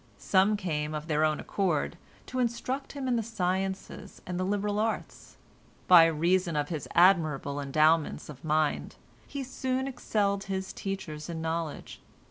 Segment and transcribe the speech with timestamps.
[0.17, 1.95] Some came of their own accord,
[2.25, 5.37] to instruct him in the sciences and the liberal arts.
[5.87, 8.95] By reason of his admirable endowments of mind,
[9.27, 12.01] he soon excelled his teachers in knowledge.